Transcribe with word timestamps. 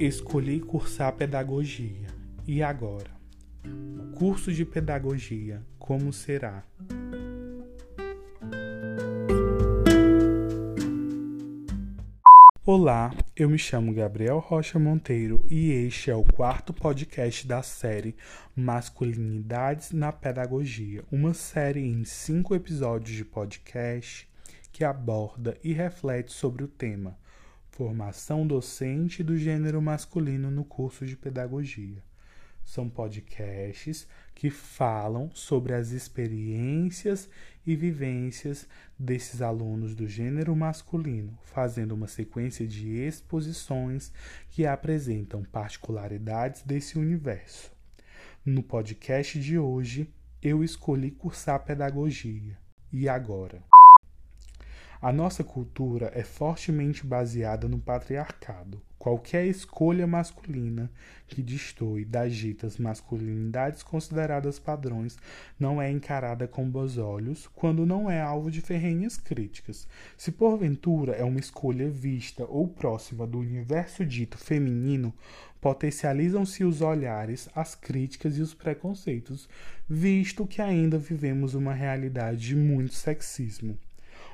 Escolhi 0.00 0.60
cursar 0.60 1.12
pedagogia. 1.12 2.06
E 2.48 2.62
agora? 2.62 3.10
Curso 4.14 4.50
de 4.50 4.64
pedagogia, 4.64 5.62
como 5.78 6.10
será? 6.10 6.64
Olá, 12.64 13.14
eu 13.36 13.50
me 13.50 13.58
chamo 13.58 13.92
Gabriel 13.92 14.38
Rocha 14.38 14.78
Monteiro 14.78 15.44
e 15.50 15.70
este 15.70 16.10
é 16.10 16.16
o 16.16 16.24
quarto 16.24 16.72
podcast 16.72 17.46
da 17.46 17.62
série 17.62 18.16
Masculinidades 18.56 19.92
na 19.92 20.10
Pedagogia, 20.10 21.04
uma 21.12 21.34
série 21.34 21.80
em 21.80 22.06
cinco 22.06 22.54
episódios 22.54 23.14
de 23.14 23.24
podcast 23.26 24.26
que 24.72 24.82
aborda 24.82 25.58
e 25.62 25.74
reflete 25.74 26.32
sobre 26.32 26.64
o 26.64 26.68
tema 26.68 27.18
Formação 27.70 28.46
docente 28.46 29.22
do 29.22 29.36
gênero 29.38 29.80
masculino 29.80 30.50
no 30.50 30.64
curso 30.64 31.06
de 31.06 31.16
pedagogia. 31.16 32.02
São 32.62 32.90
podcasts 32.90 34.06
que 34.34 34.50
falam 34.50 35.30
sobre 35.32 35.72
as 35.72 35.90
experiências 35.90 37.28
e 37.66 37.74
vivências 37.74 38.68
desses 38.98 39.40
alunos 39.40 39.94
do 39.94 40.06
gênero 40.06 40.54
masculino, 40.54 41.38
fazendo 41.42 41.92
uma 41.92 42.06
sequência 42.06 42.66
de 42.66 42.90
exposições 42.90 44.12
que 44.50 44.66
apresentam 44.66 45.42
particularidades 45.44 46.62
desse 46.62 46.98
universo. 46.98 47.72
No 48.44 48.62
podcast 48.62 49.40
de 49.40 49.58
hoje, 49.58 50.12
eu 50.42 50.62
escolhi 50.62 51.10
cursar 51.10 51.64
pedagogia. 51.64 52.58
E 52.92 53.08
agora? 53.08 53.62
A 55.02 55.10
nossa 55.10 55.42
cultura 55.42 56.12
é 56.14 56.22
fortemente 56.22 57.06
baseada 57.06 57.66
no 57.66 57.78
patriarcado. 57.78 58.82
Qualquer 58.98 59.46
escolha 59.46 60.06
masculina 60.06 60.90
que 61.26 61.42
destoe 61.42 62.04
das 62.04 62.34
ditas 62.34 62.76
masculinidades 62.76 63.82
consideradas 63.82 64.58
padrões 64.58 65.16
não 65.58 65.80
é 65.80 65.90
encarada 65.90 66.46
com 66.46 66.68
bons 66.68 66.98
olhos 66.98 67.48
quando 67.54 67.86
não 67.86 68.10
é 68.10 68.20
alvo 68.20 68.50
de 68.50 68.60
ferrenhas 68.60 69.16
críticas. 69.16 69.88
Se 70.18 70.30
porventura 70.30 71.12
é 71.12 71.24
uma 71.24 71.40
escolha 71.40 71.88
vista 71.88 72.44
ou 72.44 72.68
próxima 72.68 73.26
do 73.26 73.38
universo 73.38 74.04
dito 74.04 74.36
feminino, 74.36 75.14
potencializam-se 75.62 76.62
os 76.62 76.82
olhares, 76.82 77.48
as 77.54 77.74
críticas 77.74 78.36
e 78.36 78.42
os 78.42 78.52
preconceitos, 78.52 79.48
visto 79.88 80.46
que 80.46 80.60
ainda 80.60 80.98
vivemos 80.98 81.54
uma 81.54 81.72
realidade 81.72 82.48
de 82.48 82.54
muito 82.54 82.92
sexismo 82.92 83.78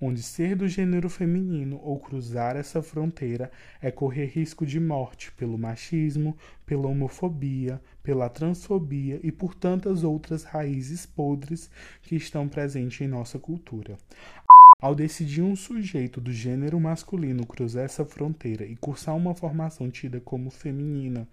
onde 0.00 0.22
ser 0.22 0.54
do 0.54 0.68
gênero 0.68 1.08
feminino 1.08 1.80
ou 1.82 1.98
cruzar 1.98 2.56
essa 2.56 2.82
fronteira 2.82 3.50
é 3.80 3.90
correr 3.90 4.26
risco 4.26 4.64
de 4.64 4.78
morte 4.78 5.32
pelo 5.32 5.58
machismo, 5.58 6.36
pela 6.64 6.86
homofobia, 6.86 7.80
pela 8.02 8.28
transfobia 8.28 9.18
e 9.22 9.32
por 9.32 9.54
tantas 9.54 10.04
outras 10.04 10.44
raízes 10.44 11.04
podres 11.04 11.70
que 12.02 12.16
estão 12.16 12.48
presentes 12.48 13.00
em 13.00 13.08
nossa 13.08 13.38
cultura. 13.38 13.98
Ao 14.80 14.94
decidir 14.94 15.42
um 15.42 15.56
sujeito 15.56 16.20
do 16.20 16.32
gênero 16.32 16.78
masculino 16.78 17.44
cruzar 17.44 17.84
essa 17.84 18.04
fronteira 18.04 18.64
e 18.64 18.76
cursar 18.76 19.16
uma 19.16 19.34
formação 19.34 19.90
tida 19.90 20.20
como 20.20 20.50
feminina 20.50 21.26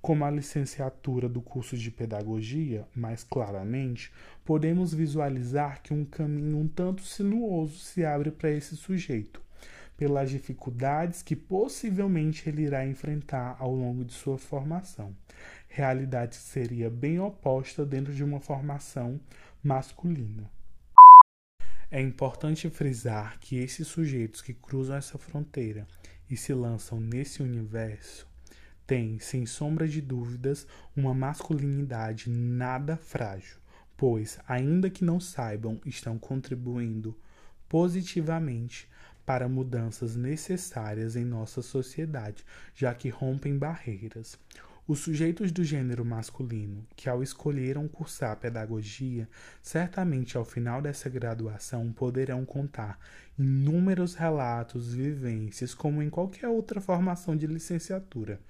como 0.00 0.24
a 0.24 0.30
licenciatura 0.30 1.28
do 1.28 1.40
curso 1.40 1.76
de 1.76 1.90
pedagogia, 1.90 2.86
mais 2.94 3.24
claramente, 3.24 4.12
podemos 4.44 4.94
visualizar 4.94 5.82
que 5.82 5.92
um 5.92 6.04
caminho 6.04 6.58
um 6.58 6.68
tanto 6.68 7.02
sinuoso 7.02 7.78
se 7.78 8.04
abre 8.04 8.30
para 8.30 8.50
esse 8.50 8.76
sujeito, 8.76 9.42
pelas 9.96 10.30
dificuldades 10.30 11.22
que 11.22 11.34
possivelmente 11.34 12.48
ele 12.48 12.62
irá 12.62 12.86
enfrentar 12.86 13.56
ao 13.58 13.74
longo 13.74 14.04
de 14.04 14.12
sua 14.12 14.38
formação. 14.38 15.14
Realidade 15.68 16.36
seria 16.36 16.88
bem 16.88 17.18
oposta 17.18 17.84
dentro 17.84 18.14
de 18.14 18.22
uma 18.22 18.40
formação 18.40 19.20
masculina. 19.62 20.48
É 21.90 22.00
importante 22.00 22.68
frisar 22.70 23.38
que 23.40 23.56
esses 23.56 23.88
sujeitos 23.88 24.42
que 24.42 24.54
cruzam 24.54 24.96
essa 24.96 25.18
fronteira 25.18 25.86
e 26.30 26.36
se 26.36 26.52
lançam 26.52 27.00
nesse 27.00 27.42
universo 27.42 28.28
tem, 28.88 29.18
sem 29.18 29.44
sombra 29.44 29.86
de 29.86 30.00
dúvidas, 30.00 30.66
uma 30.96 31.12
masculinidade 31.12 32.30
nada 32.30 32.96
frágil, 32.96 33.58
pois, 33.98 34.38
ainda 34.48 34.88
que 34.88 35.04
não 35.04 35.20
saibam, 35.20 35.78
estão 35.84 36.18
contribuindo 36.18 37.14
positivamente 37.68 38.88
para 39.26 39.46
mudanças 39.46 40.16
necessárias 40.16 41.16
em 41.16 41.24
nossa 41.24 41.60
sociedade, 41.60 42.46
já 42.74 42.94
que 42.94 43.10
rompem 43.10 43.58
barreiras. 43.58 44.38
Os 44.86 45.00
sujeitos 45.00 45.52
do 45.52 45.62
gênero 45.62 46.02
masculino, 46.02 46.82
que 46.96 47.10
ao 47.10 47.22
escolheram 47.22 47.86
cursar 47.86 48.38
pedagogia, 48.38 49.28
certamente 49.60 50.38
ao 50.38 50.46
final 50.46 50.80
dessa 50.80 51.10
graduação 51.10 51.92
poderão 51.92 52.42
contar 52.46 52.98
inúmeros 53.38 54.14
relatos, 54.14 54.94
vivências, 54.94 55.74
como 55.74 56.02
em 56.02 56.08
qualquer 56.08 56.48
outra 56.48 56.80
formação 56.80 57.36
de 57.36 57.46
licenciatura, 57.46 58.40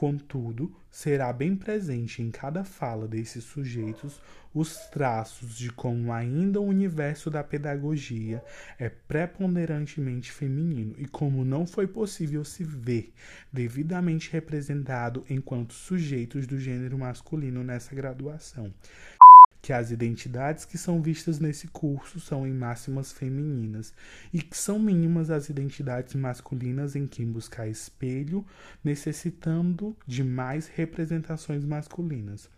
Contudo, 0.00 0.74
será 0.90 1.30
bem 1.30 1.54
presente 1.54 2.22
em 2.22 2.30
cada 2.30 2.64
fala 2.64 3.06
desses 3.06 3.44
sujeitos 3.44 4.18
os 4.54 4.78
traços 4.86 5.54
de 5.54 5.70
como 5.70 6.10
ainda 6.10 6.58
o 6.58 6.64
universo 6.64 7.30
da 7.30 7.44
pedagogia 7.44 8.42
é 8.78 8.88
preponderantemente 8.88 10.32
feminino 10.32 10.94
e 10.96 11.06
como 11.06 11.44
não 11.44 11.66
foi 11.66 11.86
possível 11.86 12.46
se 12.46 12.64
ver 12.64 13.12
devidamente 13.52 14.32
representado 14.32 15.22
enquanto 15.28 15.74
sujeitos 15.74 16.46
do 16.46 16.58
gênero 16.58 16.96
masculino 16.96 17.62
nessa 17.62 17.94
graduação 17.94 18.72
que 19.62 19.72
as 19.72 19.90
identidades 19.90 20.64
que 20.64 20.78
são 20.78 21.02
vistas 21.02 21.38
nesse 21.38 21.68
curso 21.68 22.18
são 22.18 22.46
em 22.46 22.52
máximas 22.52 23.12
femininas 23.12 23.92
e 24.32 24.40
que 24.40 24.56
são 24.56 24.78
mínimas 24.78 25.30
as 25.30 25.48
identidades 25.48 26.14
masculinas 26.14 26.96
em 26.96 27.06
quem 27.06 27.26
buscar 27.26 27.68
espelho, 27.68 28.44
necessitando 28.82 29.96
de 30.06 30.24
mais 30.24 30.66
representações 30.66 31.64
masculinas. 31.64 32.48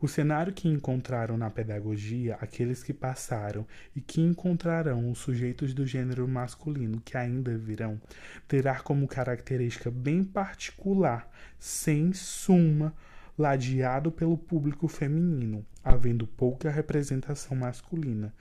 O 0.00 0.06
cenário 0.06 0.52
que 0.52 0.68
encontraram 0.68 1.36
na 1.36 1.50
pedagogia 1.50 2.36
aqueles 2.40 2.84
que 2.84 2.92
passaram 2.92 3.66
e 3.96 4.00
que 4.00 4.20
encontrarão 4.20 5.10
os 5.10 5.18
sujeitos 5.18 5.74
do 5.74 5.84
gênero 5.84 6.26
masculino 6.28 7.00
que 7.00 7.16
ainda 7.16 7.58
virão, 7.58 8.00
terá 8.46 8.78
como 8.78 9.08
característica 9.08 9.90
bem 9.90 10.22
particular, 10.22 11.28
sem 11.58 12.12
suma, 12.12 12.94
ladeado 13.36 14.12
pelo 14.12 14.38
público 14.38 14.86
feminino, 14.86 15.66
havendo 15.88 16.26
pouca 16.26 16.70
representação 16.70 17.56
masculina. 17.56 18.32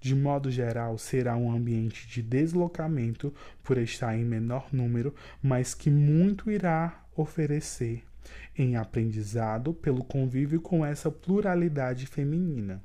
De 0.00 0.14
modo 0.14 0.50
geral, 0.50 0.98
será 0.98 1.36
um 1.36 1.50
ambiente 1.50 2.06
de 2.06 2.20
deslocamento 2.20 3.32
por 3.62 3.78
estar 3.78 4.16
em 4.16 4.24
menor 4.24 4.68
número, 4.72 5.14
mas 5.42 5.72
que 5.72 5.90
muito 5.90 6.50
irá 6.50 7.02
oferecer 7.16 8.02
em 8.56 8.76
aprendizado 8.76 9.72
pelo 9.72 10.04
convívio 10.04 10.60
com 10.60 10.84
essa 10.84 11.10
pluralidade 11.10 12.06
feminina 12.06 12.82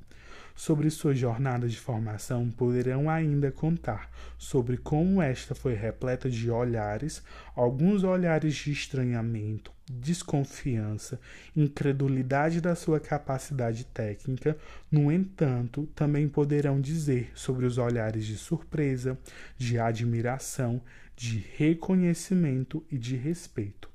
sobre 0.60 0.90
sua 0.90 1.16
jornada 1.16 1.70
de 1.70 1.80
formação 1.80 2.52
poderão 2.52 3.10
ainda 3.10 3.50
contar 3.50 4.12
sobre 4.38 4.76
como 4.76 5.22
esta 5.22 5.56
foi 5.56 5.74
repleta 5.74 6.30
de 6.30 6.52
olhares, 6.52 7.24
alguns 7.56 8.04
olhares 8.04 8.56
de 8.56 8.70
estranhamento, 8.70 9.72
desconfiança, 9.90 11.18
incredulidade 11.56 12.60
da 12.60 12.76
sua 12.76 13.00
capacidade 13.00 13.86
técnica, 13.86 14.58
no 14.92 15.10
entanto, 15.10 15.88
também 15.96 16.28
poderão 16.28 16.82
dizer 16.82 17.32
sobre 17.36 17.66
os 17.66 17.78
olhares 17.78 18.26
de 18.26 18.36
surpresa, 18.36 19.18
de 19.58 19.80
admiração, 19.80 20.82
de 21.16 21.38
reconhecimento 21.56 22.86
e 22.92 22.98
de 22.98 23.16
respeito. 23.16 23.89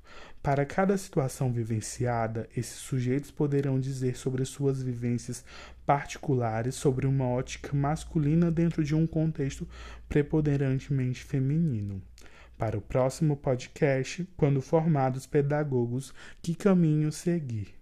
Para 0.45 0.63
cada 0.63 0.95
situação 0.95 1.51
vivenciada, 1.51 2.47
esses 2.55 2.75
sujeitos 2.75 3.31
poderão 3.31 3.79
dizer 3.79 4.15
sobre 4.15 4.45
suas 4.45 4.79
vivências 4.79 5.43
particulares 5.87 6.75
sobre 6.75 7.07
uma 7.07 7.27
ótica 7.27 7.75
masculina 7.75 8.51
dentro 8.51 8.83
de 8.83 8.93
um 8.93 9.07
contexto 9.07 9.67
preponderantemente 10.07 11.23
feminino. 11.23 11.99
Para 12.59 12.77
o 12.77 12.81
próximo 12.81 13.35
podcast, 13.35 14.29
quando 14.37 14.61
formados 14.61 15.25
pedagogos, 15.25 16.13
que 16.43 16.53
caminho 16.53 17.11
seguir? 17.11 17.73